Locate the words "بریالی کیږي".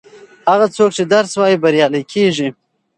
1.63-2.47